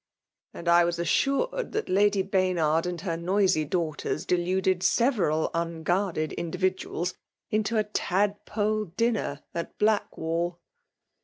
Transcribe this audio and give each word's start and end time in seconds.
'«And 0.55 0.67
I 0.67 0.83
was 0.83 0.97
assured 0.97 1.73
that 1.73 1.87
Lady 1.87 2.23
Baynard 2.23 2.87
and 2.87 2.99
her 3.01 3.15
noisy 3.15 3.67
dau^ters 3.67 4.25
deluded 4.25 4.81
several 4.81 5.51
un 5.53 5.83
guarded 5.83 6.33
individuals 6.33 7.13
into 7.51 7.77
a 7.77 7.83
tadpole 7.83 8.85
dinner 8.97 9.43
at 9.53 9.77
Blackwall." 9.77 10.59